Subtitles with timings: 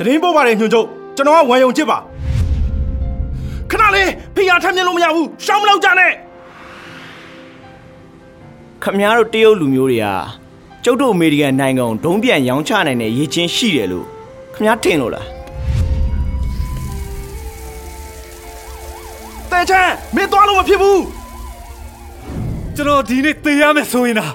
[0.00, 1.98] တရင်ပို့ပါတယ်ညွှန်ချုပ်ကျွန်တော်ကဝမ်ယုံချစ်ပါ
[3.70, 6.12] ခဏလေးဖိအားထမ်းမြင်လို့မရဘူးရှောင်းမလောက်ကြနဲ့
[8.82, 10.06] ခမများတို့တရုတ်လူမျိုးတွေက
[10.84, 14.06] ကျုပ်တို့အမေရိကန်နိုင်ငံကိုဒုံးပြန်ရောင်းချနိုင်တဲ့ရည်ချင်းရှိတယ်လို့
[14.54, 15.26] ခမများထင်လို့လား
[19.50, 21.02] တဲချမ်းမင်းသွားလို့မဖြစ်ဘူး
[22.76, 24.32] ကျွန်တော်ဒီနေ့သေရမယ်ဆိုရင်လား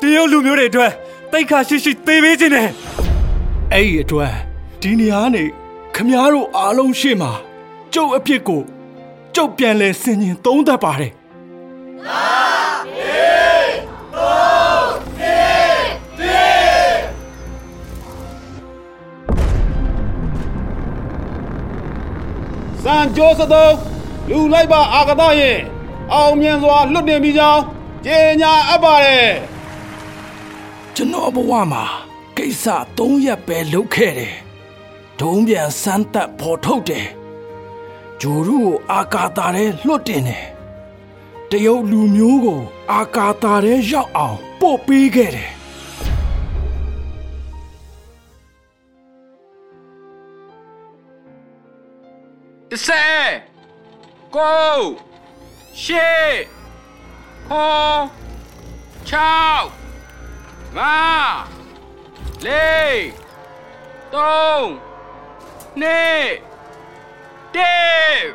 [0.00, 0.92] တရုတ်လူမျိုးတွေအတွက်
[1.32, 2.68] တိတ်ခါရှိရှိသေပေးခြင်းနဲ့
[3.72, 4.34] အဲ့ဒီအတွက်
[4.86, 5.44] ဒီနေရာကနေ
[5.94, 7.32] ခမားတို့အားလုံးရှေ့မှာ
[7.94, 8.62] ကျုပ်အဖြစ်ကို
[9.34, 11.12] ကျုပ်ပြန်လဲဆင်ញင်သုံးသပ်ပါတယ်
[22.82, 23.74] စံကြိုးစသုံး
[24.28, 25.58] လူလိုက်ပါအာကသရဲ့
[26.12, 27.62] အောင်မြင်စွာလွတ်တင်ပြီးကြောင်း
[28.06, 29.30] ကြေညာအပ်ပါတယ်
[30.94, 31.84] ကျွန်တော်ဘဝမှာ
[32.36, 32.64] ကိစ္စ
[32.98, 34.34] ၃ရက်ပဲလုပ်ခဲ့တယ်
[35.20, 37.08] ဒုံးပြန်စမ်းသက်ဖော်ထုတ်တယ်
[38.20, 40.46] ဂျိုရုကိုအာကာတာထဲလွတ်တင်တယ်
[41.50, 42.60] တရုတ်လူမျိုးကို
[42.92, 45.52] အာကာတာထဲရောက်အောင်ပို့ပေးခဲ့တယ်
[52.70, 53.28] တစ်ဆယ်
[54.36, 54.78] ကို
[55.82, 56.32] ရှေ့
[57.48, 58.00] ခေါ်
[59.08, 59.68] ချောက်
[60.76, 60.98] ငါ
[62.46, 63.04] လေး
[64.14, 64.93] သုံး
[65.82, 66.28] နှစ်
[67.56, 68.26] တေး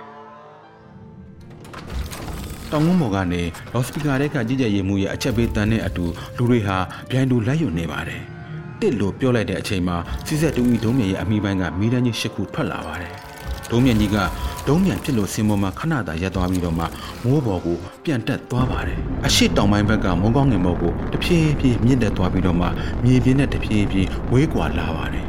[2.71, 3.41] တောင်ငုံဘော်ကနေ
[3.73, 6.05] လော့စပီကာတဲ့ကကြည်ကြဲရေးမှုရဲ့အချက်ပေးတန်းတဲ့အတူ
[6.37, 6.77] လူတွေဟာ
[7.11, 8.21] ဗျိုင်းတူလိုက်ယူနေပါတယ်။
[8.79, 13.13] တစ်လို့ပြောလိုက်တဲ့အချိန်မှာစီဆက်တူဤဒုံးမြရဲ့အမိပိုင်းကမီးတန်းကြီးရှစ်ခုထွက်လာပါတယ်။
[13.71, 14.17] ဒုံးမြကြီးက
[14.67, 16.85] ဒုံးမြန်ဖြစ်လို့စင်ပေါ်မှာခဏတာရပ်သွားပြီးတော့မှ
[17.23, 22.67] မိုးဘော်ကိုပြန်တက်သွားပါတယ်။အရှိတောင်ပိုင်းဘက်ကမိုးကောင်းငင်ဘော်ကိုတဖြည်းဖြည်းမြင့်တက်သွားပြီးတော့မှ
[23.03, 25.25] မြေပြင်းနဲ့တဖြည်းဖြည်းဝေးကွာလာပါတယ်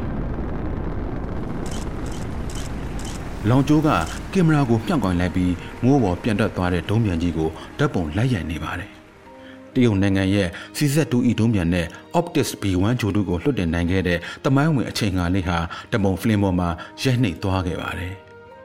[3.49, 3.89] လောင်ကျိုးက
[4.33, 5.53] ကင်မရာကိုမြှောက်ကွင်လိုက်ပြီး
[5.83, 8.89] မိုးပေါ်ပြန်တက်သွားတဲ့ဒုံးပြန်ကြီးကိုဓာတ်ပုံလိုက်ရိုက်နေပါတယ်။
[9.73, 10.47] တရုတ်နိုင်ငံရဲ့
[10.77, 11.85] CZ2E ဒုံးပြန်နဲ့
[12.19, 15.57] Optis B1 ဂျိုတုကိုလွှတ်တင်နိုင်ခဲ့တဲ့တမိုင်းဝင်အချိန်ငါလေးဟာ
[15.93, 16.69] တပုံဖလင်းပေါ်မှာ
[17.03, 18.13] ရိုက်နှိပ်သွားခဲ့ပါတယ်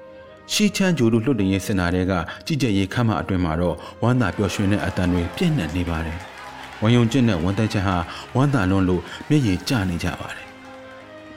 [0.52, 2.12] ။ရှီချမ်းဂျိုတုလွှတ်တင်ရေးစင်တာတွေက
[2.46, 6.18] ကြည်ကြဲရေးခမ်းမအတွင်မှာတော့ဝမ်းသာပျော်ရွှင်တဲ့အတန်တွေပြည့်နှက်နေပါတယ်။
[6.82, 7.96] ဝန်ယုံကျင့်တဲ့ဝန်သက်ချက်ဟာ
[8.36, 10.45] ဝမ်းသာလွန်းလို့မျက်ရည်ကျနေကြပါတယ်။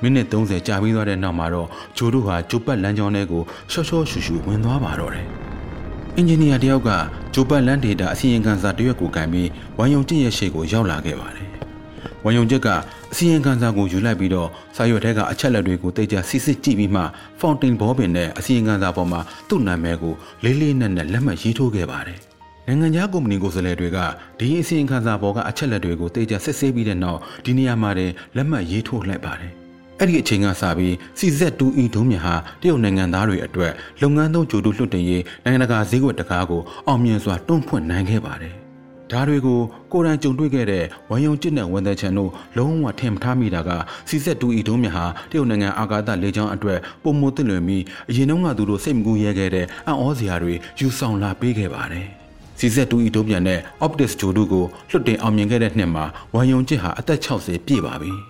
[0.01, 1.67] မိနစ်30ကြာပြီးသွားတဲ့နောက်မှာတော့
[1.97, 5.25] ဂျိုတို့ဟာဂျိုပတ်လမ်းကြောင်းထဲကိုရှော့ရှော့ရှူရှူဝင်သွားပါတော့တယ်။
[6.15, 6.89] အင်ဂျင်နီယာတယောက်က
[7.33, 11.49] ဂျိုပတ်လမ်းဒေတာအစီရင်ခံစာတစ်ရွက်ကိုကင်ပြီးဝမ်ယုံကျင့်ရဲ့ရှေ့ကိုရောက်လာခဲ့ပါတယ်။
[12.25, 12.69] ဝမ်ယုံကျင့်က
[13.11, 17.03] အစီရင်ခံစာကိုယူလိုက်ပြီးတော့စာရွက်ထဲကအချက်လက်တွေကိုတိတ်ကြစစ်စစ်ကြည့်ပြီးမှ
[17.39, 22.19] ဖောင်တင်ဘောပင်နဲ့အစီရင်ခံစာပေါ်မှာသူ့နာမည်ကိုလေးလေးနက်နက်လက်မှတ်ရေးထိုးခဲ့ပါတယ်။
[22.67, 23.97] နိုင်ငံခြားကုမ္ပဏီကိုယ်စားလှယ်တွေက
[24.39, 29.53] ဒီအစီရင်ခံစာပေါ်ကအချက်လက်တွေကိုတိတ်ကြစစ်ဆေးပြီးတဲ့နောက်ဒီနေရာမှာတင်လက်မှတ်ရေးထိုးလိုက်ပါတယ်။
[29.99, 33.71] အဲ့ဒီအချိန်ကစပြီး CZ2E ဒုံးမြဟာတရုတ်နိုင်ငံသားတွေအတွက်
[34.01, 38.55] လုပ်ငန်းသုံးကြိုတုလွှတ်တင်ရေးနိုင်ငံတကာဈေးကွက်တကားကိုအောင်မြင်စွာတွန်းဖွင့်နိုင်ခဲ့ပါတယ်။
[39.11, 39.59] ဒါတွေကို
[39.91, 43.71] ကိုယ်တိုင်ကြုံတွေ့ခဲ့တဲ့ဝမ်ယုံကျစ်နဲ့ဝန်သက်ချန်တို့လုံးဝထင်မထားမိတာက
[44.09, 52.07] CZ2E ဒုံးမြဟာတရုတ်နိုင်ငံအာကာသလေကြောင်းအတွက်ပုံမသိလွင်ပြီးအရင်တုန်းကသူတို့စိတ်မကူရဲခဲ့တဲ့အံ့ဩစရာတွေယူဆောင်လာပေးခဲ့ပါတယ်။
[52.59, 56.05] CZ2E ဒုံးပြန်နဲ့ Optis ဂျိုတုကိုလွှတ်တင်အောင်မြင်ခဲ့တဲ့နှစ်မှာ
[56.35, 58.13] ဝမ်ယုံကျစ်ဟာအသက်60ပြည့်ပါပြီ။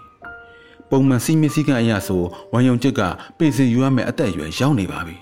[0.90, 2.22] ပုံမှန်စီမီစီကအရာဆို
[2.54, 3.02] ဝန်ယုံကျစ်က
[3.38, 5.18] ပင်စင်ယူရမယ့်အသက်အရွယ်ရောက်နေပါပြီ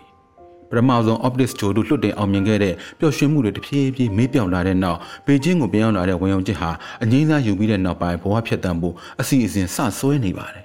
[0.69, 6.69] ပထမဆုံး Optis ဂျိုတို့လွတ်တင်အောင်မြင်ခဲ့တဲ့ပျော်ရွှင်မှုတွေတဖြည်းဖြည်းမေးပြောင်လာတဲ့နောက်ဘေကျင်းကိုပြန်ရောက်လာတဲ့ဝန်ယုံကျစ်ဟာ
[7.03, 10.63] အငိမ့်စားယူပြီးတဲ့နောက်ပိုင်းဘဝဖြတ်တန်းဖို့အစီအစဉ်စဆွဲနေပါတယ်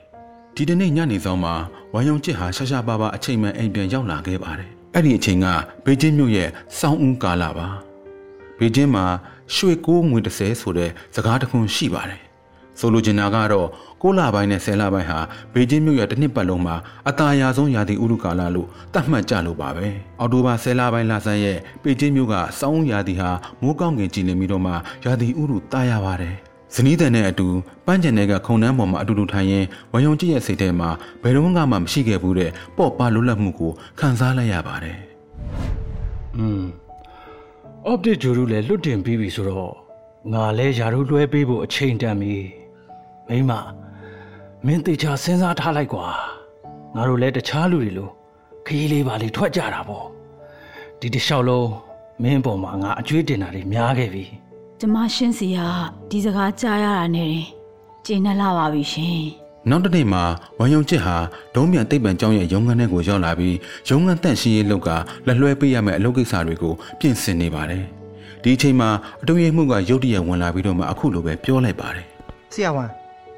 [0.57, 1.55] ဒီတနေ့ညနေဆောင်မှာ
[1.95, 5.47] ဝန်ယုံကျစ်ဟာရှာရှာပါပါအချိန်မှန်အိမ်ပြန်ရောက်လာခဲ့ပါတယ်အဲ့ဒီအချိန်က
[5.85, 6.49] ဘေကျင်းမြို့ရဲ့
[6.79, 7.69] စောင်းဦးကာလာပါ
[8.59, 9.05] ဘေကျင်းမှာ
[9.55, 12.21] ရွှေကိုးငွေ30ဆိုတဲ့စကားတစ်ခုရှိပါတယ်
[12.81, 13.69] ဆိုလိုချင်တာကတော့
[14.03, 15.19] 6လပိုင်းနဲ့10လပိုင်းဟာ
[15.53, 16.77] ဘေကျင်းမြို့ရဲ့တစ်နှစ်ပတ်လုံးမှာ
[17.09, 19.87] အသာရာဆုံးရာသီဥတုကာလလို့သတ်မှတ်ကြလို့ပါပဲ
[20.21, 23.31] အော်တိုဘာ10လပိုင်းလဆန်းရဲ့ဘေကျင်းမြို့ကစောင်းရာသီဟာ
[23.63, 24.73] မိုးကောင်းကင်ကြည်နေပြီးတော့မှ
[25.05, 26.37] ရာသီဥတုတာယာပါတယ်
[26.75, 27.49] ဇနီးတန်နဲ့အတူ
[27.87, 30.91] ပန်းချန်တွေကခုံနှန်းပေါ်မှာအတူတူထိုင်ရင်ဝယုံကြည့်ရဲ့စိတ်ထဲမှာ
[31.23, 34.99] ဘယ်တော့မှမရှိခဲ့ဘူးတဲ့ပေါ့ပါလွတ်လပ်မှုကိုခံစားလိုက်ရပါတယ်
[36.39, 36.63] อืม
[37.91, 39.75] update ဂျိုရူလည်းလွတ်တင်ပြီးပြီဆိုတော့
[40.33, 42.37] ငါလည်းယာတို့လွှဲပေးဖို့အချိန်တန်ပြီ
[43.29, 43.53] မိမ
[44.67, 46.07] မင်းတေချာစဉ်းစားထားလိုက်ကွာ
[46.95, 48.11] ငါတို့လည်းတခြားလူတွေလို
[48.67, 50.07] ခရီးလေးပါလေးထွက်ကြတာပေါ့
[51.01, 51.69] ဒီတစ်လျှောက်လုံး
[52.23, 54.25] မင်းပေါ်မှာငါအကျွေးတင်တာတွေများခဲ့ပြီ
[54.81, 55.59] ကျမရှင်းစီက
[56.11, 57.47] ဒီစကားကြားရတာနဲ့တင်
[58.07, 59.21] ကျင်းနေလာပါပြီရှင်
[59.71, 60.23] နောက်တစ်နေ့မှာ
[60.59, 61.17] ဝမ်ယုံချစ်ဟာ
[61.55, 63.57] ဒုံးပြန်တိတ်ပံကျောင်းရဲ့ရုံးခန်းထဲကိုရောက်လာပြီး
[63.89, 64.89] ရုံးခန်းတန့်ရှင်းရေးလုပ်က
[65.27, 67.85] လက်လွှဲပေးရမယ့်အလုပ်ကိစ္စတွေကိုပြင်ဆင်နေပါတယ်။
[68.43, 68.91] ဒီအချိန်မှာ
[69.23, 72.07] အတူရေးမှုကရုတ်တရက်ဝင်လာပြီးတော့မှအခုလိုပဲပြောလိုက်ပါတယ်
[72.55, 72.91] ဆရာဝန်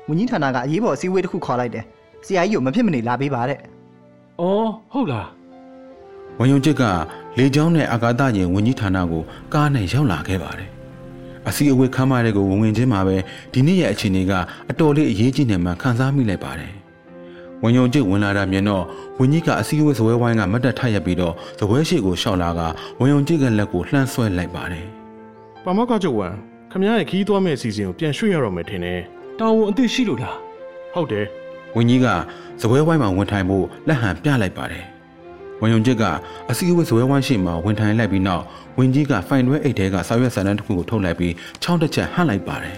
[0.09, 1.85] ဝန်ကြီးဌာနကအရေးပေါ်အစည်းအဝေးတစ်ခုခေါ်လိုက်တယ်
[2.27, 3.59] ဆရာကြီးကိုမဖြစ်မနေလာပေးပါတဲ့။
[4.41, 5.29] အော်ဟုတ်လား
[6.39, 6.83] ဝန်ယုံချစ်က
[7.39, 9.23] လေကြောင်းနဲ့အာကာသယာဉ်ဝန်ကြီးဌာနကို
[9.55, 10.71] ကားနဲ့ရောက်လာခဲ့ပါတယ်
[11.49, 13.17] အစီအဝေးခမ်းမတဲ့ကိုဝင်ဝင်ချင်းမှာပဲ
[13.53, 14.33] ဒီနေ့ရဲ့အခြေအနေက
[14.71, 16.73] အတော်လေးအရေးကြီးနေမှခန်းစားမိလိုက်ပါတယ်
[17.63, 18.85] ဝန်ယုံချစ်ဝင်လာတာမြင်တော့
[19.19, 22.61] ဝန်ကြီးကအစီအဝေးဇပွဲဝိုင်းကမတ်တက်ထရက်ပြီးတော့ဇပွဲရှိကိုရှောက်လာက
[23.01, 24.87] ဝန်ယုံချစ်ကလက်ကိုလှမ်းဆွဲလိုက်ပါတယ်
[25.65, 26.33] ပါမောက်ကကျုပ်ဝမ်
[26.71, 29.01] ခမရရဲ့ခီးသွားမဲ့အစီအစဉ်ကိုပြန်ရွှေ့ရတော့မယ်ထင်တယ်။
[29.39, 30.37] တာဝန်အသိရှိလို့လား
[30.95, 31.27] ဟုတ်တယ်
[31.77, 32.07] ဝန်ကြီးက
[32.61, 34.85] ဇပွဲဝိုင်းမှာဝင်ထိုင်ဖို့လက်ဟန်ပြလိုက်ပါတယ်
[35.61, 36.05] ဝန်ယုံချစ်က
[36.51, 38.45] အစီအဝေးဇပွဲဝိုင်းရှိမှာဝင်ထိုင်လိုက်ပြီးနောက်
[38.79, 41.33] ဝန်ကြီးကဖိုင်တွဲအိတ်ထဲကစာရွက်စာတမ်းတစ်ခုကိုထုတ်လိုက်ပြီး
[41.63, 42.77] ချောင်းတစ်ချက်ဟန့်လိုက်ပါတယ်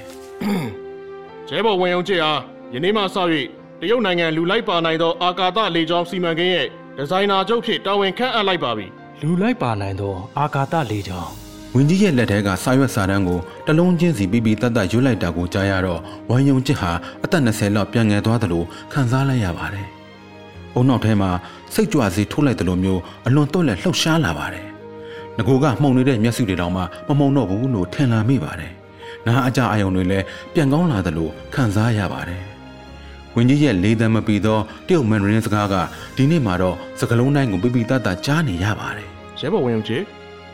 [1.48, 2.40] ကျဲဘော်ဝင်အောင်ကြည့်အား
[2.74, 3.04] ယနေ့မှစ၍
[3.80, 6.66] တရုတ်နိုင်ငံလူလိုက်ပါနိုင်သောအာကာသလေကြောင်းစီမံကိန်းရဲ့
[6.96, 8.86] ဒီဇိုင်နာချုပ်ဖြစ်တာဝန်ခန့်အပ်လိုက်ပါပြီ။
[9.22, 11.45] လူလိုက်ပါနိုင်သောအာကာသလေကြောင်း
[11.78, 16.00] ဝင်ကြီးရဲ့လက်ထဲကစာရွက်စာတမ်းကိုတလုံးချင်းစီပြီးပြီးတတ်တတ်ရွတ်လိုက်တာကိုကြားရတော့
[16.31, 16.90] ဝမ်ယုံချစ်ဟာ
[17.25, 19.87] အသက်20လောက်ပြန်ငယ်သွားသလိုခံစားလိုက်ရပါတယ်။
[20.75, 21.31] အုံနောက်ထဲမှာ
[21.75, 24.67] စိတ်ကြွစေထိုးလိုက်သလိုမျိုးအလွန်တော့လက်လှုပ်ရှားလာပါတယ်။
[25.37, 28.73] ငကိုကမှုန်နေတဲ့မျက်စိတွေတောင်မှမမှုန်တော့ဘူးလို့ထင်လာမိပါတယ်။
[29.26, 30.25] နားအကြအယုံတွေလည်း
[30.55, 32.43] ပြန်ကောင်းလာသလိုခံစားရပါတယ်။
[33.34, 35.75] ဝင်ကြီးရဲ့လေးသံမပီသောတရုတ်မန်ဒရင်းစကားက
[36.17, 39.08] ဒီနေ့မှတော့စကလုံးတိုင်းကိုပြပြတတ်တတ်ကြားနေရပါတယ်။
[39.38, 39.94] ကျဲဘော်ဝင်အောင်ကြ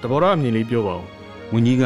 [0.02, 1.04] ည့်တဘောရအမြင်လေးပြောပါဦး
[1.52, 1.84] ဝင်းကြီးက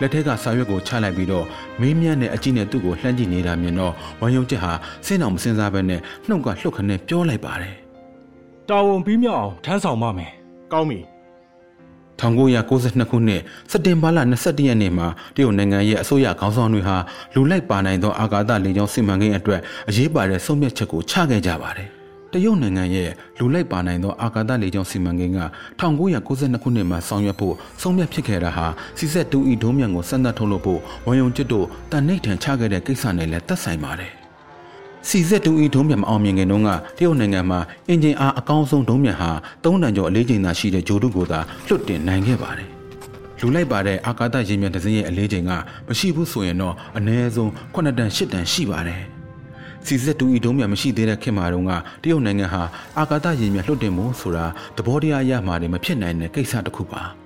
[0.00, 1.44] လက်ထက်ကစာရွက်ကိုချလိုက်ပြီးတော့
[1.80, 4.72] မင်းမြတ်နဲ့အကြည့်နဲ့သူ့ကိုလှမ်းကြည့်နေတာမြင်တော့ဝမ်ယုံကျက်ဟာ
[5.06, 7.74] စဉ်းအောင်မစင်စားဘဲနဲ့နှုတ်ကလှုပ်ခနဲ့ပြောလိုက်ပါတယ်။
[8.68, 10.32] တာဝန်ပြီးမြောက်အောင်ထမ်းဆောင်ပါမယ်
[10.72, 10.98] ကောင်းပြီ
[12.20, 16.96] 1992ခုနှစ်စက်တင်ဘာလ22ရက်နေ့မှာတရုတ်နိုင်ငံရဲ့အစိုးရခေါင်းဆောင်တွေဟာ
[17.34, 21.88] လူလိုက်ပါနိုင်သောအာကာသလေကြောင်းစီမံကိန်းအတွက်အရေးပါတဲ့ဆုံးဖြတ်ချက်ကိုချခဲ့ကြပါတယ်
[22.34, 25.40] တရုတ်နိုင်ငံရဲ့လူလိုက်ပါနိုင်သောအာကာသလေကြောင်းစီမံကိန်းက
[25.80, 28.66] 1992ခုနှစ်မှာဆောင်ရွက်ဖို့ဆုံးဖြတ်ဖြစ်ခဲ့တာဟာ
[28.98, 34.12] စီဆက်တူဤဒုံးမြန်ကိုစမ်းသပ်ထုတ်လုပ်ဖို့ဝန်ယုံကျစ်တို့တန်နှိတ်ထန်ချခဲ့တဲ့ကိစ္စနဲ့လည်းသက်ဆိုင်ပါတယ်။
[35.08, 39.30] စီဆက်တူဤဒုံးမြန်မအောင်မြင်ခင်တုန်းကတရုတ်နိုင်ငံမှာအင်ဂျင်အားအကောင်းဆုံးဒုံးမြန်ဟာ
[39.62, 42.68] ၃တန်ကျော်အလေးချိန်သာရှိတဲ့ဂျိုတုကိုသာလွတ်တင်နိုင်ခဲ့ပါတယ်။
[43.40, 45.52] လူလိုက်ပါတဲ့အာကာသရေမြန်တစ်စင်းရဲ့အလေးချိန်က
[45.88, 49.02] မရှိဘူးဆိုရင်တော့အနည်းဆုံး9တန်10တန်ရှိပါတယ်။
[49.86, 51.72] စီဆက်တူဤဒုံးမြန်မရှိသေးတဲ့ခေတ်မှာတုန်းက
[52.02, 52.62] တရုတ်နိုင်ငံဟာ
[52.98, 54.46] အာကာသရေမြန်လွှတ်တင်မှုဆိုတာ
[54.76, 57.02] သဘောတရားအရမှလည်းမဖြစ်နိုင်တဲ့ကိစ္စတစ်ခုပါ။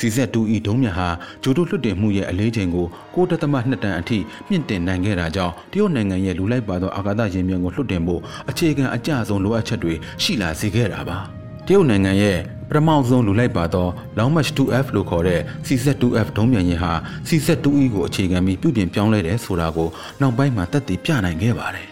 [0.00, 1.08] စီဆက်တူဤဒုံးမြဟာ
[1.42, 4.18] ဂျိုတိုလွှတ်တင်မှုရဲ့အလေးချိန်ကို6.2တန်အထိ
[4.48, 13.86] မြင့်တင်နိုင်ခဲ့တာကြောင့်တရုတ်နိုင်ငံရဲ့လူလိုက်ပါသောအာကာသယာဉ်မြန်ကိုလွှတ်တင်ဖို့အခြေခံအကျဆုံးလိုအပ်ချက်တွေရှိလာစေခဲ့တာပါ တရုတ်နိုင်ငံရဲ့ပထမဆုံးလူလိုက်ပါသော
[14.18, 16.92] Long March 2F လို့ခေါ်တဲ့ CZ2F ဒုံးမြန်ရင်ဟာ
[17.28, 19.88] CZ2E ကိုအခြေခံပြီးပြုပြင်ပြောင်းလဲတယ်ဆိုတာကို
[20.20, 21.88] နောက်ပိုင်းမှာသက်သေပြနိုင်ခဲ့ပါတယ်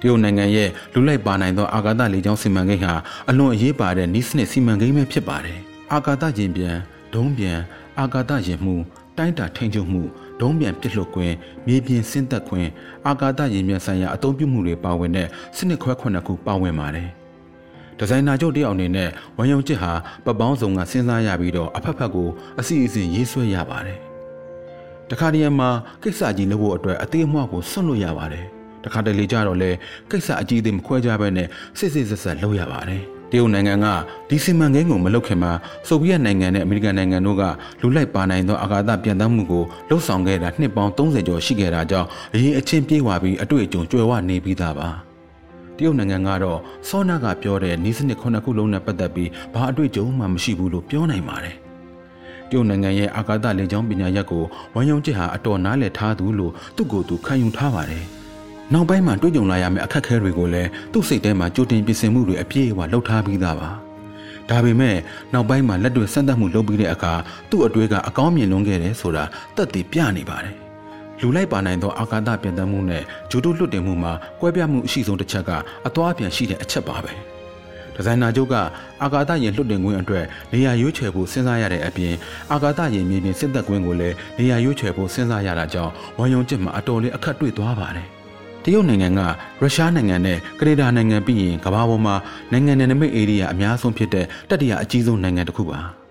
[0.00, 2.94] တရုတ်နိုင်ငံရဲ့လူလိုက်ပါနိုင်သောအာကာသလေကြောင်းစီမံကိန်းဟာ
[3.30, 5.58] အလွန်အရေးပါတဲ့နီးစနစ်စီမံကိန်းပဲဖြစ်ပါတယ်
[5.92, 6.76] အာကာသယာဉ်ပြန်
[7.14, 7.58] ဒုံးပြန်
[7.98, 8.74] အာကာသယာဉ်မှု
[9.18, 10.02] တိုင်းတာထိန်ချုပ်မှု
[10.40, 11.34] ဒုံးပြန်ပစ်လွတ်ခွင့်
[11.66, 12.68] မြေပြင်ဆင်းသက်ခွင့်
[13.06, 17.10] အာကာသယာဉ်မြန်ဆိုင်ရာအသုံးပြုမှုတွေပါဝင်တဲ့စနစ်ခွဲခုနှစ်ခုပါဝင်ပါတယ်
[17.98, 19.08] ဒီဇိုင်နာချုပ်တယောက်အနေနဲ့
[19.38, 19.92] ဝမ်ယုံချစ်ဟာ
[20.24, 22.28] ပပောင်းဆောင်ကစဉ်းစားရပြီးတော့အဖက်ဖက်ကို
[22.60, 23.98] အစီအစဉ်ရေးဆွဲရပါတယ်
[25.10, 25.70] တခါတည်းမှာ
[26.02, 28.44] ကိစ္စကြီးလုပ်ဖို့အတွက်အသေးအမွှကိုဆွတ်လို့ရပါတယ်
[28.84, 29.70] တခါတလေကြတော့လေ
[30.10, 31.48] ကိစ္စအကြီးအသေးမခွဲကြဘဲနဲ့
[31.78, 33.86] စစ်စစ်ဆက်ဆက်လုပ်ရပါတယ်တရုတ်နိုင်ငံက
[34.28, 35.52] ဒီစီမံကိန်းကိုမလုပ်ခင်မှာ
[35.88, 37.42] ဆိုဗီယက်နိုင်ငံနဲ့အမေရိကန်နိုင်ငံတို့က
[37.80, 45.05] လူလိုက်ပါနိုင်သောအာကာသပြန်တမ်းမှုကိုလှုပ်ဆောင်ခဲ့တာနှစ်ပေါင်း30ကျော်ရှိခဲ့တာကြောင့်အရေးအချင်းပြေးဝပြီးအတွေ့အကြုံကျွယ်ဝနေပြီးသားပါ
[45.76, 46.58] တရုတ်နိုင်ငံကတော့
[46.88, 51.56] စောနာကပြောတဲ့နီးစနစ်ခုနှစ်ခုလုံးနဲ့ပတ်သက်ပြီးဘာအတွေ့အကြုံမှမရှိဘူးလို့ပြောနိုင်ပါတယ်
[52.50, 58.04] တရုတ်နိုင်ငံရဲ့အာကာသလေကြောင်းပညာရပ်ကိုဝမ်ယုံကျစ်ဟာအတော်နားလည်ထားသူလို့သူ့ကိုယ်သူခံယူထားပါတယ်။
[58.72, 63.70] နောက်ပိုင်းမှာတွေ့ကြုံလာရမယ့်အခက်အခဲတွေကိုလည်းသူ့စိတ်ထဲမှာကြိုတင်ပြင်ဆင်မှုတွေအပြည့်အဝလုပ်ထားပြီးသားပါ။
[64.50, 64.96] ဒါပေမဲ့
[65.32, 67.14] နောက်ပိုင်းမှာလက်တွေ့စမ်းသပ်မှုလုပ်ပြီးတဲ့အခါ
[67.50, 69.24] သူ့အတွေ့ကအကောင်းမြင်လွန်းခဲ့တယ်ဆိုတာ
[69.56, 70.56] သက်သေပြနေပါတယ်။
[71.20, 75.50] လူလိုက်ပါနိုင်သောအာကာသပြန်တမ်းမှုနဲ့ဂျိုတိုလွတ်တင်မှုမှာကွဲပြားမှုအရှိဆုံးတစ်ချက်က
[75.86, 77.12] အသွားအပြန်ရှိတဲ့အချက်ပါပဲ။
[77.94, 78.54] ဒီဇိုင်နာချုပ်က
[79.02, 82.14] အာကာသယာဉ်လွှတ်တင်ခွင့်အတွက်နေရာရွေးချယ်ဖို့စဉ်းစားရတဲ့အပြင်
[82.52, 88.06] အာကာသယာဉ်မြေပြင်စစ်သက်ခွင့်ကိုလည်းနေရာရွေးချယ်ဖို့စဉ်းစားရတာကြောင့်ဝမ်ယုံကျစ်မှာအတော်လေးအခက်တွေ့သွားပါတယ်။
[88.64, 89.20] တရုတ်နိုင်ငံက
[89.60, 92.14] ရုရှားနိုင်ငံနဲ့ကနေဒါနိုင်ငံပြီးရင်ကမ္ဘာပေါ်မှာ
[92.52, 95.80] နိုင်ငံနယ်နိမိတ်ဧရိယာအများဆုံးဖြစ်တဲ့တတိယအကြီးဆုံးနိုင်ငံတစ်ခုပါ။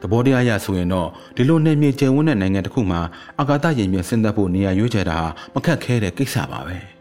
[0.00, 3.00] သဘောတရားအရဆိုရင်တော့ဒီလိုနယ်မြေကျယ်ဝန်းတဲ့နိုင်ငံတစ်ခုမှာ
[3.40, 6.78] အာကာသယာဉ်မြေဆင်းသက်ဖို့နေရာရွေးချယ်တာဟာမခက်ခဲတဲ့ကိစ္စပါပဲ။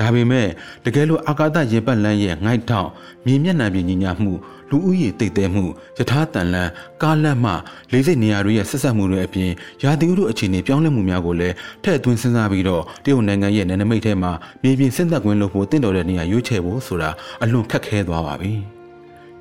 [0.00, 0.46] ဒါပေမဲ့
[0.84, 2.88] တကယ်လို့အာကာသရေပတ်လန်းရဲ့ငိုက်ထောင်
[3.26, 4.32] မြေမျက်နှာပြင်ညီညာမှု
[4.70, 5.64] လူဦးရေတိတ်တဲမှု
[5.98, 6.70] ယထာတန်လန်း
[7.02, 7.52] ကားလန့်မှ
[7.92, 9.50] လေးစိတ်နေရာတွေရဲ့ဆက်ဆက်မှုတွေအပြင်
[9.82, 17.10] ရာသီဥတုအခြေအနေပြောင်းလဲမှုများကိုလည်းထည့်သွင်းစဉ်းစားပြီးတော့တရုတ်နိုင်ငံရဲ့နယ်နိမိတ်ထဲမှာမြေပြင်ဆင်းသက်ခွင့်လုပ်ဖို့တင့်တော်တဲ့နေရာရွေးချယ်ဖို့ဆိုတာ
[17.42, 18.54] အလွန်ခက်ခဲသွားပါပြီ။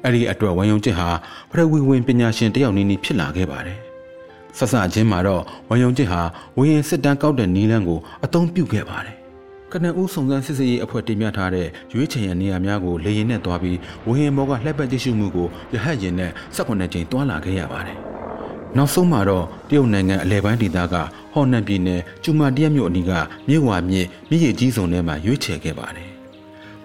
[0.05, 1.09] အဲ့ဒီအတွက်ဝမ်ယုံကျစ်ဟာ
[1.51, 3.79] ပရဝီဝင်ပညာရှင်တယောက်နည်းနည်းဖြစ်လာခဲ့ပါတယ်။
[4.57, 6.21] ဆဆချင်းမှာတော့ဝမ်ယုံကျစ်ဟာ
[6.57, 9.15] ဝင်းရင်စစ်တမ်းကောက်တဲ့နီးလန်းကိုအသုံးပြုခဲ့ပါတယ်။
[9.71, 17.97] ခကနဦးစုံစမ်းစစ်ဆေးရေးအဖွဲ့တင်ပြထားတဲ့ရွေးချယ်ရန်နေရာများကိုလေရင်နဲ့တွားပြီးဝဟင်ဘောကလှည့်ပတ်ကြည့်ရှုမှုကိုရဟတ်ရင်နဲ့18ကြိမ်တွားလာခဲ့ရပါတယ်။
[18.77, 20.95] နောက်ဆုံးမှာတော့တရုတ်နိုင်ငံအလဲပိုင်းဒေသက
[21.33, 23.11] ဟော်နန်ပြည်နယ်ကျူမာတရက်မြို့အနီးက
[23.49, 26.09] မြို့ဝါမြစ်မြစ်ရည်ကြီးစုံထဲမှာရွေးချယ်ခဲ့ပါတယ်။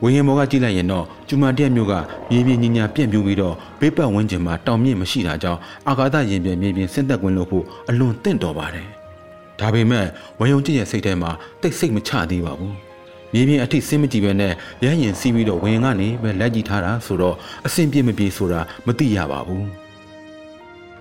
[0.03, 1.95] ဝင်းရင်ဘောကကြည့်လိုက်ရင်တော့ကျူမာတရက်မြို့က
[2.31, 8.87] မြေပြင်ညညာပြန့်ပြူပြီးတော့ဘေးပတ်ဝန်းကျင်မှာတောင်မြင့်မရှိတာကြောင့်အာကာသရင်ပြင်မြေပြင်ဆင်းသက်ခွင့်လို့ဖို့အလွန်တင့်တော်ပါတယ်။
[9.61, 10.07] ဒါပေမဲ့
[10.41, 11.31] ဝယုံကြည့်ရဲ့စိတ်ထဲမှာ
[11.61, 12.75] တိတ်စိတ်မချသေးပါဘူး။
[13.33, 14.53] မြေပြင်အထိဆင်းမကြည့်ပဲနဲ့
[14.85, 19.65] ရဟရင်စီးပြီးတော့ဝင်ကနေပဲလက်ကြည့်ထားတာဆိုတော့အဆင်ပြေမပြေဆိုတာမသိရပါဘူး။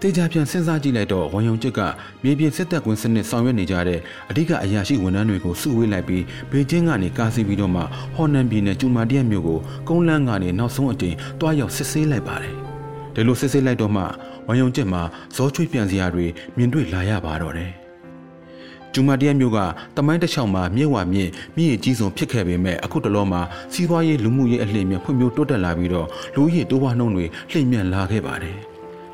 [0.02, 1.80] တေချာပြန်စဉ်းစားကြည့်လိုက်တော့ဝန်ယုံကျစ်က
[2.24, 7.82] မြေပြင်စစ်တပ်ကွင်းစနစ်ဆောင်ရွက်နေကြတဲ့အဓိကအရာရှိဝန်ထမ်းတွေကိုစုဝေးလိုက်ပြီးဘေကျင်းကနေကားစီးပြီးတော့မှ
[8.16, 12.56] ဟော်နန်ပြည်နယ်ကျူမာတရက်မြို့ကိုကုန်းလန်းကနေနောက်ဆုံးအကြိမ်တွားရောက်စစ်ဆေးလိုက်ပါတယ်။
[13.14, 14.04] ဒီလိုစစ်ဆေးလိုက်တော့မှ
[14.48, 15.02] ဝန်ယုံကျစ်မှာ
[15.36, 16.26] ဇောချွေးပြန်စရာတွေ
[16.58, 17.72] မြင်တွေ့လာရပါတော့တယ်။
[18.94, 19.60] ကျူမာတရက်မြို့က
[19.98, 23.42] တမိုင်းတစ်ချောင်းမှာမြစ်ဝမြင့်မြင့်ကြီးစုံဖြစ်ခဲ့ပေမဲ့အခုတလောမှာ
[23.74, 28.60] စီးပွားရေးလူမှုရေးအလှည့်မြဖွံ့ဖြိုးတိုးတက်လာပြီးတော့လူကြီးတိုးပွားနှုန်းတွေလှည့်မြန်လာခဲ့ပါတယ်။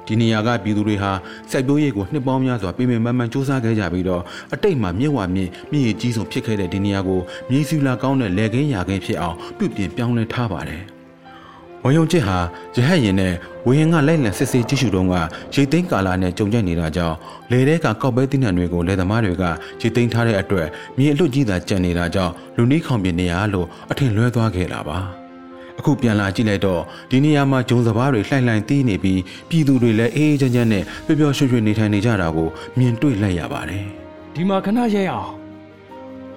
[0.08, 1.12] ဒီနေရာကပြည်သူတွေဟာ
[1.52, 4.22] စိုက်ပျိုးရေးကိုနှစ်ပေါင်းများစွာပြင်ပမှန်မှန်စူးစမ်းခဲ့ကြပြီးတော့
[4.54, 10.84] အတိတ်မှာမြစ်ဝမြင့်မြင့်ရည်ကြီးဆုံးဖြစ်ခဲ့တဲ့ဒီနေရာကိုမြေစီလာကောင်းတဲ့လေကင်းရာကင်းဖြစ်အောင်ပြုပြင်ပြောင်းလဲထားပါတယ်။
[11.84, 12.38] ဝယုံချစ်ဟာ
[12.76, 13.34] ရဟတ်ရင်နဲ့
[13.68, 15.16] ဝင်းကလိုက်လံစစ်ဆေးကြည့်ရှုတုန်းက
[15.54, 17.16] ရေသိမ်းကာလာနဲ့ကြုံကြိုက်နေတာကြောင့်
[17.52, 19.44] လေထဲကကောက်ပဲတင်းနှံတွေကိုလယ်သမားတွေက
[19.82, 25.00] ရေသိမ်းထားတဲ့အတွက်မြေအလွတ်ကြီးသာကျန်နေတာကြောင့်လူနီးခေါင်ပြင်နေရလို့အထင်လွဲသွားခဲ့တာပါ။
[25.80, 33.84] အခုပြန်လာကြည့်လိုက်တော့ဒီနေရာမှာဂျုံစဘာတွေလှိုင်လှိုင်တီးနေပြီးပြည်သူတွေလည်းအေးအေးချမ်းချမ်းနဲ့ပျော်ပျော်ရွှင်ရွှင်နေထိုင်နေကြတာကိုမြင်တွေ့လိုက်ရပါတယ်
[34.36, 35.32] ဒီမှာခဏရဲအောင်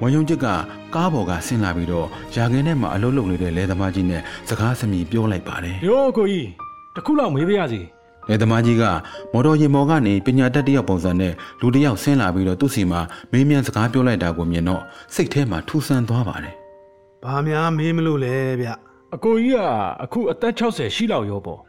[0.02, 0.46] ဝန်ယုံချစ်က
[0.94, 6.48] ကားပေါ်ကဆင်းလာပြီးတော့ယာခင်းထဲမှာအလုပ်လုပ်နေတဲ့လယ်သမားကြီးနဲ့စကားစမြည်ပြောလိုက်ပါတယ်။ယောကိုကြီး
[6.96, 7.80] တခုလောက်မေးပါရစီ။
[8.28, 8.84] လယ်သမားကြီးက
[9.32, 13.00] မော်တော်ယာဉ်ပေါ်ကနေပညာတတ်တယောက်ပုံစံနဲ့လူတယောက်ဆင်းလာပြီးတော့သူ့စီမှာ
[13.32, 14.82] မေးမြန်းစကားပြောလိုက်တာကိုမြင်တော့
[15.14, 16.54] စိတ်ထဲမှာထူဆန်းသွားပါတယ်။
[17.24, 18.70] ဘာများမေးမလို့လဲဗျ။
[19.14, 19.60] အကိုကြီးက
[20.04, 21.60] အခုအသက်60ရှိလောက်ရောပေါ့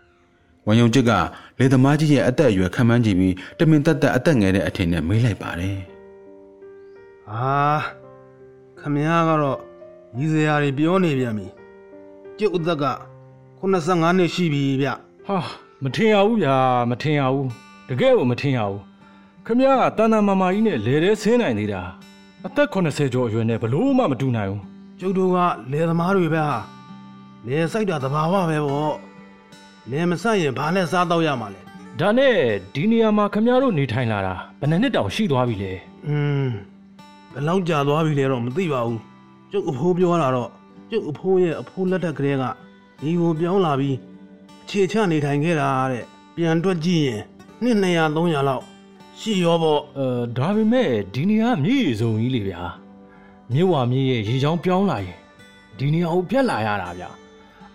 [0.68, 1.12] ဝန်ယုံချစ်က
[1.60, 5.80] လေသမားကြီးရဲ့အသက်အရွယ်ခံမှန်းကြည့်ပြီးတမင်တက်တက်အသက်ငယ်တဲ့အထင်နဲ့မေးလိုက်ပါတယ်
[7.30, 7.54] အာ
[8.80, 9.60] ခမည်းကတော့
[10.18, 11.48] ရည်စရာတွေပြောနေပြန်ပြီ
[12.38, 12.86] ကျုပ်အသက်က
[13.60, 14.90] 85နှစ်ရှိပြီဗျ
[15.28, 15.38] ဟာ
[15.84, 16.56] မထင်ရဘူးဗျာ
[16.92, 17.50] မထင်ရဘူး
[17.90, 18.82] တကယ်ကိုမထင်ရဘူး
[19.46, 21.82] ခမည်းကတန်တန်မာမာကြီးနဲ့လေထဲဆင်းနိုင်သေးတာ
[22.46, 24.64] အသက်80ကျော်အရွယ်နဲ့ဘလို့မှမတူနိုင်ဘူး
[25.00, 25.38] ကျုပ်တို့က
[25.72, 26.79] လေသမားတွေပဲဟာ
[27.48, 28.96] လယ်စိုက်တာသဘာဝပဲပေါ့
[29.90, 31.62] လယ်မစိုက်ရင်ဘာနဲ့စားတော့ရမှာလဲ
[32.00, 32.36] ဒါနဲ့
[32.74, 35.74] ဒီနေရာမှာခမရတို့နေထိုင်လာတာဘယ်နှစ်တောင်ရှိသွားပြီလဲ
[36.08, 36.16] อื
[36.46, 36.50] ม
[37.34, 39.02] ဘယ်လောက်ကြာသွားပြီလဲတော့မသိပါဘူး
[39.52, 40.50] ကျုပ်အဖိုးပြောတာတော့
[40.90, 42.44] ကျုပ်အဖိုးရဲ့အဖိုးလက်ထက်ကလေးက
[43.02, 43.96] ဒီကိုပြောင်းလာပြီး
[44.64, 46.06] အခြေချနေထိုင်ခဲ့တာတဲ့
[46.36, 47.22] ပြန်တွက်ကြည့်ရင်
[47.64, 48.64] နှစ်200 300လောက်
[49.20, 52.62] ရှိရောပေါ့အဲဒါပေမဲ့ဒီနေရာမြေစုံကြီးလေဗျာ
[53.54, 55.18] မြစ်ဝါမြစ်ရဲ့ရေချောင်းပြောင်းလာရင်
[55.78, 57.10] ဒီနေရာကိုပြက်လာရတာဗျာ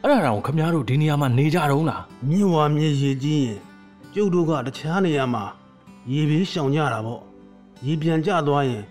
[0.06, 3.58] အဲ့ဒါတောင်ခမည်းတော်ဒီနေရာမှာနေကြတုံးလားမြင့်ဝါမြင့်ရေကြီးရင်
[4.14, 5.44] ကျုပ်တို့ကတခြားနေရာမှာ
[6.10, 7.22] ရေဘေးရှောင်ကြတာပေါ့
[7.86, 8.84] ရေပြန်ကျသွားရင်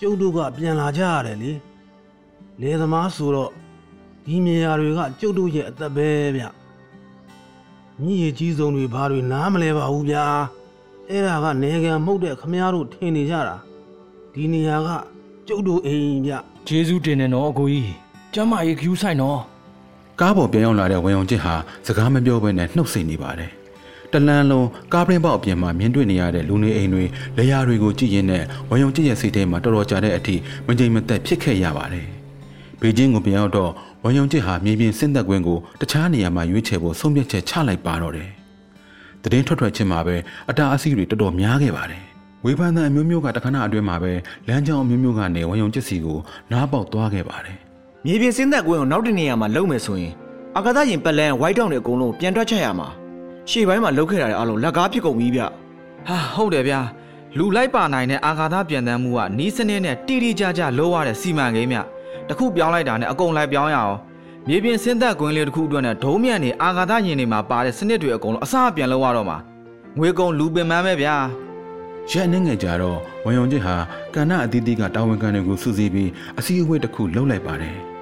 [0.00, 1.52] ကျုပ်တို့ကပြန်လာကြရတယ်လေ
[2.60, 3.50] လေသမားဆိုတော့
[4.24, 6.44] ဒီမြေယာတွေကကျုပ်တို့ရဲ့အသက်ပဲဗျ
[8.02, 10.24] မြင့်ရေကြီးဆုံးတွေဘာတွေနားမလဲပါဘူးဗျာ
[11.08, 13.56] အဲ့ဒါကနေကံမှုတ်တဲ့ခမည်းတော်ထင်နေကြတာ
[14.32, 14.88] ဒီနေရာက
[15.46, 16.32] ကျုပ်တို့အိမ်ဗျ
[16.68, 17.94] ဂျေဇူးတင်နေတော့အကိုကြီး
[18.34, 19.40] ကျမရေကျူးဆိုင်တော့
[20.20, 21.54] ကားပေါ်ပြန်ရောက်လာတဲ့ဝန်ယုံချစ်ဟာ
[21.86, 23.50] စကားမပြောဘဲနဲ့နှုတ်ဆက်နေပါတယ်။
[24.12, 27.04] တလန်းလုံးကားပရင်ပေါက်အပြင်မှာမြင်တွေ့နေရတဲ့လူနေအိမ်တွေ
[27.36, 30.34] လေယာတွေကိုကြည့်ရင်းနဲ့ဝန်ယုံချစ်ရဲ့စိတ်ထဲမှာတော်တော်ကြာတဲ့အထိ
[30.66, 32.06] မကြိမ်မသက်ဖြစ်ခဲ့ရပါတယ်။
[32.80, 33.70] ဘေကျင်းကိုပြန်ရောက်တော့
[34.04, 38.30] ဝန်ယုံချစ်ဟာမြေပြင်ဆင်းသက်ကွင်းကိုတခြားနေရာမှာရွေးချယ်ဖို့ဆုံးဖြတ်ချက်ချလိုက်ပါတော့တယ်။
[39.22, 40.16] တည်င်းထွက်ထွက်ချင်းမှာပဲ
[40.50, 42.02] အတားအဆီးတွေတော်တော်များခဲ့ပါတယ်။
[42.44, 44.12] ဝေဖန်တဲ့အမျိုးမျိုးကတခဏအတွင်းမှာပဲ
[44.48, 46.18] လမ်းကြောင်းအမျိုးမျိုးကနေဝန်ယုံချစ်စီကို
[46.52, 47.65] နားပေါက်သွားခဲ့ပါတယ်
[48.06, 50.12] မြေပြင်စင်းသက်ကွင်းကိုနောက်တနေရာမှာလုံမယ်ဆိုရင်
[50.56, 52.88] အာကာသရင်ပက်လန်ဝိုက်တောင်တွေအကုန်လုံးပြန်တွက်ချက်ရမှာ
[53.50, 55.40] ရှေ့ပိုင်းမှာလုတ်ခဲ့တာတွေအလုံးလက်ကားဖြစ်ကုန်ပြီဗျ
[56.06, 56.80] ဟာဟုတ်တယ်ဗျာ
[57.38, 61.78] လူလိုက်ပါနိုင်တဲ့အာကာသပြန်တန်းမှုကနီးစနစ်နဲ့တိတိကျကျလိုးရတဲ့စီမံကိန်းမြ
[62.28, 63.96] တခုပြောင်းလိုက်တာနဲ့အကုန်လိုက်ပြောင်းရအောင်
[64.48, 69.38] မြေပြင်စင်းသက်ကွင်းလေးတစ်ခုအတွက်နဲ့ဒုံးမြန်နေအာကာသရင်တွေမှာပါတဲ့စနစ်တွေအကုန်လုံးအစားပြန်လုပ်ရတော့မှာ
[69.98, 71.16] ငွေကုန်လူပင်ပန်းပဲဗျာ
[72.10, 73.74] ရက်နေငယ်ကြတော့ဝန်ယုံချစ်ဟာ
[74.14, 77.95] ကဏ္ဍအသီးသီးကတာဝန်ခံတွေကိုစုစည်းပြီးအစည်းအဝေးတစ်ခုလုပ်လိုက်ပါတယ်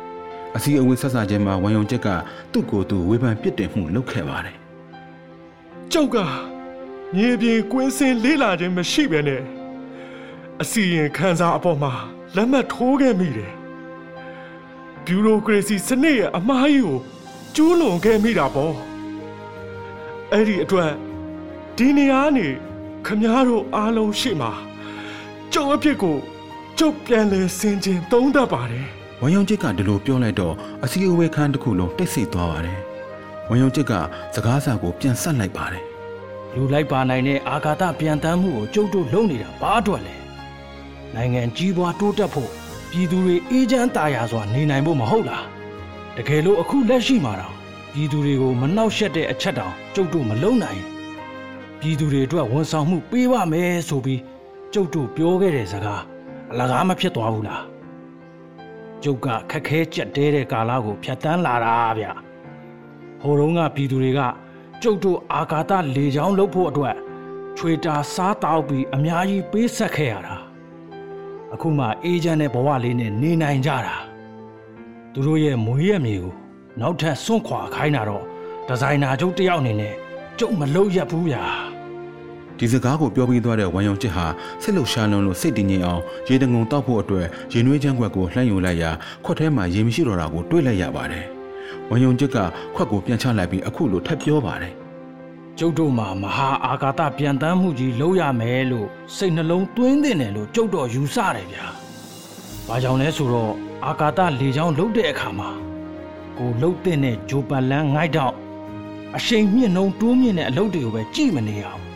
[0.56, 2.08] အစည်းအဝေးဆက်ဆံခြင်းမှာဝန်ယုံချက်က
[2.52, 4.56] သူ့ကိုယ်သူဝေဖန်ပြစ်တင်မှုလုပ်ခဲ့ပါတယ်။
[5.92, 6.16] ကျောက်က
[7.14, 9.42] မြေပြင်ကွင်းစင်လေးလာခြင်းမရှိပဲနဲ့
[10.62, 11.92] အစီရင်ခံစားအပေါ်မှာ
[12.36, 13.52] လက်မှတ်ထိုးခဲ့မိတယ်။
[15.04, 16.98] ဘျူရိုကရေစီစနစ်ရဲ့အမားကြီးကို
[17.54, 18.74] ကျူးလွန်ခဲ့မိတာပေါ့။
[20.32, 20.92] အဲ့ဒီအတွက်
[21.76, 22.46] ဒီနေရာနေ
[23.06, 24.52] ခမားတို့အားလုံးရှိမှာ
[25.52, 26.16] ကျုပ်အဖြစ်ကို
[26.78, 28.88] ကျုပ်ပြန်လဲဆင်ခြင်သုံးတတ်ပါတယ်။
[29.20, 30.54] ဝမ်ယုံချစ်ကဒီလိုပြောလိုက်တော့
[30.84, 32.80] အစည်းအဝေးခန်းတစ်ခုလုံးတိတ်ဆိတ်သွားပါတယ်
[33.48, 33.92] ဝမ်ယုံချစ်က
[34.34, 35.84] စကားစာကိုပြန်ဆက်လိုက်ပါတယ်
[36.54, 40.16] လူလိုက်ပါနိုင်တဲ့အာဃာတပြန်တမ်းမှုကိုကျုပ်တို့လုပ်နေတာဘာအတွက်လဲ
[41.14, 42.50] နိုင်ငံကြီးပွားတိုးတက်ဖို့
[42.90, 45.44] ပြည်သူတွေအေးချမ်းသာယာစွာနေနိုင်ဖို့မဟုတ်လား
[46.16, 47.54] တကယ်လို့အခုလက်ရှိမှာတော့
[47.92, 50.80] ပြည်သူတွေကိုမနှောက်ယှက်တဲ့အချက်တောင်ကျုပ်တို့မလုံနိုင်
[51.80, 54.20] ပြည်သူတွေအတွက်ဝန်ဆောင်မှုပေးပါမယ်ဆိုပြီး
[54.72, 56.02] ကျုပ်တို့ပြောခဲ့တဲ့စကား
[56.50, 57.73] အလကားမဖြစ်သွားဘူးလား
[59.04, 62.06] ကျုပ်ကခက်ခဲကြက်တဲတဲ့ကာလကိုဖြတ်တန်းလာတာဗျ
[63.22, 64.20] ဟိုတုန်းကပြည်သူတွေက
[64.82, 66.96] ကျုပ်တို့အာကာသလေချောင်းလုပ်ဖို့အတွက်
[67.56, 70.36] ချွေတာစားတောက်ပြီးအများကြီးပေးဆက်ခဲ့ရတာ
[71.52, 73.96] အခုမှအေးချမ်းတဲ့ဘဝလေးနဲ့နေနိုင်ကြတာ
[75.12, 76.32] သူတို့ရဲ့မွေးရမြေကို
[76.80, 78.24] နောက်ထပ်စွန့်ခွာခိုင်းတာတော့
[78.66, 79.94] ဒီဇိုင်နာကျုပ်တယောက်အနေနဲ့
[80.38, 81.44] ကျုပ်မလုပ်ရဘူးဗျာ
[82.58, 84.26] ဒီစကားကိုပြောပြီးသွားတဲ့ဝမ်ယုံချစ်ဟာ
[84.62, 88.90] စိတ်လှုပ်ရှားလွန်းလို့စိတ်တည်ငြိမ်အောင်ရေတငုံတောက်ဖို့အတွက်ရင်နွေးချမ်းခွက်ကိုလှမ်းယူလိုက်ရာ
[89.24, 91.24] ခွက်ထဲမှာရေမရှိတော့တာကိုတွေးလိုက်ရပါတယ်
[91.90, 92.36] ဝမ်ယုံချစ်က
[92.74, 94.74] ခွက်ကိုပြန်ချလိုက်ပြီးအခုလိုထပ်ပြောပါတယ်
[95.58, 101.66] ကျုပ်တို့မှာမဟာအာကာသပြန်တမ်းမှုကြီးလုပ်ရမယ်လို့စိတ်နှလုံးသွင်းတင်တယ်လို့ကျုပ်တော်ယူဆတယ်ဗျာ။
[102.68, 103.52] ဘာကြောင့်လဲဆိုတော့
[103.86, 105.50] အာကာသလေချောင်းလုတ်တဲ့အခါမှာ
[106.38, 108.34] ကိုလုတ်တဲ့နဲ့ဂျိုပန်လန်းငိုက်တော့
[109.16, 111.82] အရှိန်မြင့်နှုံတိုးမြင့်တဲ့အလုပ်တွေကိုပဲကြည့်မနေအောင်။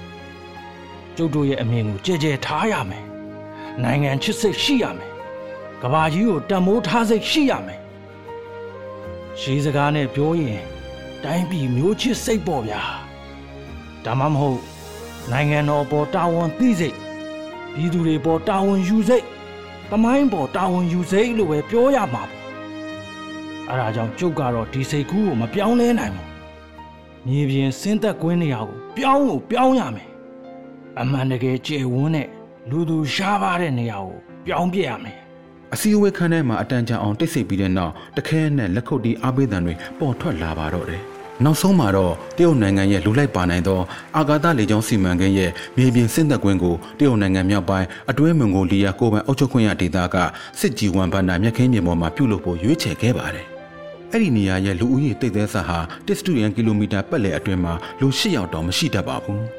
[1.19, 3.05] ကျုပ်တို့ရဲ့အမြင်ကိုကြဲကြဲထားရမယ်။
[3.83, 5.11] နိုင်ငံချစ်စိတ်ရှိရမယ်။
[5.83, 7.81] ကဘာကြီးကိုတံမိုးထားစိတ်ရှိရမယ်။
[9.41, 10.61] ရှိစကားနဲ့ပြောရင်
[11.25, 12.83] တိုင်းပြည်မျိုးချစ်စိတ်ပေါ့ဗျာ။
[14.05, 14.61] ဒါမှမဟုတ်
[15.33, 16.97] နိုင်ငံတော်ပေါ်တာဝန်သိစိတ်
[17.75, 19.25] ပြည်သူတွေပေါ်တာဝန်ယူစိတ်
[19.91, 22.39] တမိုင်းပေါ်တာဝန်ယူစိတ်လို့ပဲပြောရမှာပေါ့
[23.69, 26.29] အဲဒါကြောင့်ကျုပ်ကတော့ဒီစိတ်ကူးကိုမပြောင်းလဲနိုင်ဘူး
[27.27, 30.09] မြေပြင်စင်းသက်ကွင်းနေရာကိုပြောင်းကိုပြောင်းရမယ်
[31.01, 32.29] အမှန်တကယ်ကျေဝန်းတဲ့
[32.71, 35.19] လူသူရှားပါတဲ့နေရာကိုပြောင်းပြရမယ်
[35.75, 41.03] အစည်းအဝေးခန်းထဲမှာအတန်ကြာအောင်တိတ်ဆိတ်ပြီးတဲ့နောက်တခဲနဲ့လက်ခုပ်တီးအားပေးသံတွေပေါ်ထွက်လာပါတော့တယ်။
[41.45, 43.81] နောက်ဆုံးမှာတော့တရုတ်နိုင်ငံရဲ့လူလိုက်ပါနိုင်သော
[44.17, 50.17] အာကာသလေကြောင်းစီမံကိန်းရဲ့မြေပြင်ဆင်းသက်ကွင်းကိုတရုတ်နိုင်ငံမြောက်ပိုင်းအတွင်းမွန်ဂိုလီးယားကိုယ်ပိုင်အုပ်ချုပ်ခွင့်ရဒေသက
[50.61, 53.47] စစ်ကြီးဝမ်ဘန်နာမြက်ခင်းမြေပေါ်မှာပြုလုပ်ဖို့ရွေးချယ်ခဲ့ပါတယ်။
[54.13, 59.43] အဲ့ဒီနေရာရဲ့လူဦးရေတိတ်သေးစာဟာတစ်စတူရန်ကီလိုမီတာပတ်လည်အတွင်းမှာလူ၈ယောက်တောင်မရှိတတ်ပါဘူး။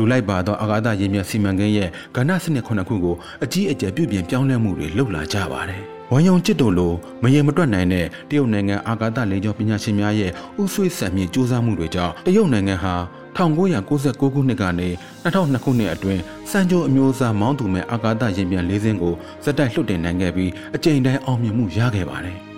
[0.00, 5.82] လူလိုက်ပါသောအာကာသရေမြက်စီမံကိန်းရဲ့ကဏ္ဍစနစ်ခုနှစ်ခုကိုအကြီးအကျယ်ပြုပြင်ပြောင်းလဲမှုတွေလုပ်လာကြပါတယ်။
[6.12, 10.30] ဝမ်ယုံကျစ်တို့လိုမရေမတွက်နိုင်တဲ့တရုတ်နိုင်ငံအာကာသလေကြောင်းပညာရှင်များရဲ့
[10.62, 12.94] ဥဆွေးဆံမြေစူးစမ်းမှုတွေကြောင့်တရုတ်နိုင်ငံဟာ
[13.36, 14.88] 1996ခုနှစ်ကနေ
[15.24, 22.38] 2002ခုနှစ်အတွင်းစံကြိုအမျိုးအစားမောင်းသူမဲ့အာကာသယာဉ်ပြန်၄စင်းကိုစက်တိုက်လွှတ်တင်နိုင်ခဲ့ပြီးအကြိမ်တိုင်းအောင်မြင်မှုရခဲ့ပါတယ်။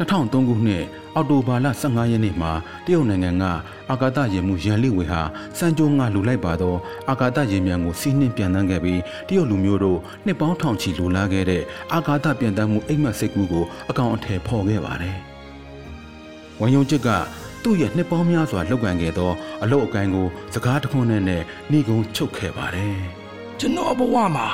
[0.00, 0.84] 2003ခုနှစ်
[1.14, 2.52] အောက်တိုဘာလ15ရက်နေ့မှာ
[2.84, 3.44] တရုတ်နိုင်ငံက
[3.90, 5.20] အာကာသယာဉ်မှူးရန်လိဝေဟာ
[5.58, 6.76] စံကြိုးငါလူလိုက်ပါသော
[7.10, 15.16] အာကာသယာဉ်မြန်ကိုစီးနှင်းပြန်တန်းခဲ့ပြီးတရုတ်လူမျိုးတို့နှစ်ပေါင်းထောင်ချီလူလာခဲ့တဲ့အာကာသပြန်တန်းမှုအိမ်မက်စိတ်ကူးကိုအကောင်အထည်ဖော်ခဲ့ပါတယ်။
[16.60, 17.08] ဝန်ယုံချစ်က
[17.62, 19.32] သူ့ရဲ့နှစ်ပေါင်းများစွာလောက်ကန်ခဲ့သော
[19.62, 22.96] အလုတ်အကိုင်းကိုစကားတခွန်းနဲ့နဲ့နှီးကုန်းချုပ်ခဲ့ပါတယ်။
[23.58, 24.48] ကျွန်တော်ဘဝမှာ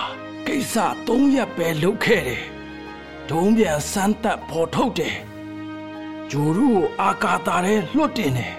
[0.47, 0.75] ကိစ္စ
[1.07, 2.45] ၃ရက်ပဲလုပ်ခဲ့တယ်
[3.31, 5.17] ဒုံးပြန်စမ်းသက်ပေါ်ထုတ်တယ်
[6.31, 8.55] ဂျိုရုကိုအာကာတာထဲလွတ်တင်တယ်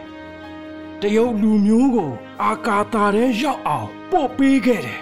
[1.01, 2.11] တရုတ်လူမျိုးကို
[2.43, 4.99] အာကာတာထဲရောက်အောင်ပို့ပေးခဲ့တယ်